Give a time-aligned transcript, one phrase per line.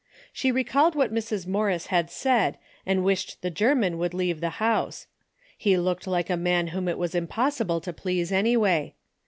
[0.33, 1.45] She recalled what Mrs.
[1.45, 2.57] Morris had said
[2.87, 5.05] and wished the German would leave the house.
[5.55, 8.95] He looked like a man whom it was impossible to please anyway.